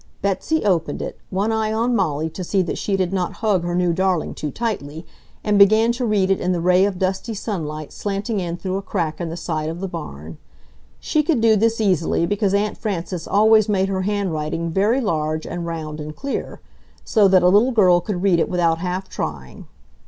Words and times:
Betsy 0.23 0.65
opened 0.65 0.99
it, 0.99 1.19
one 1.29 1.51
eye 1.51 1.71
on 1.71 1.95
Molly 1.95 2.27
to 2.31 2.43
see 2.43 2.63
that 2.63 2.79
she 2.79 2.97
did 2.97 3.13
not 3.13 3.33
hug 3.45 3.63
her 3.63 3.75
new 3.75 3.93
darling 3.93 4.33
too 4.33 4.49
tightly, 4.49 5.05
and 5.43 5.59
began 5.59 5.91
to 5.91 6.05
read 6.07 6.31
it 6.31 6.41
in 6.41 6.53
the 6.53 6.59
ray 6.59 6.85
of 6.85 6.97
dusty 6.97 7.35
sunlight 7.35 7.93
slanting 7.93 8.39
in 8.39 8.57
through 8.57 8.77
a 8.77 8.81
crack 8.81 9.21
in 9.21 9.29
the 9.29 9.37
side 9.37 9.69
of 9.69 9.79
the 9.79 9.87
barn. 9.87 10.39
She 10.99 11.21
could 11.21 11.39
do 11.39 11.55
this 11.55 11.79
easily, 11.79 12.25
because 12.25 12.55
Aunt 12.55 12.79
Frances 12.79 13.27
always 13.27 13.69
made 13.69 13.89
her 13.89 14.01
handwriting 14.01 14.71
very 14.71 15.01
large 15.01 15.45
and 15.45 15.67
round 15.67 15.99
and 15.99 16.15
clear, 16.15 16.61
so 17.05 17.27
that 17.27 17.43
a 17.43 17.47
little 17.49 17.71
girl 17.71 17.99
could 18.01 18.23
read 18.23 18.39
it 18.39 18.49
without 18.49 18.79
half 18.79 19.07
trying. 19.07 19.67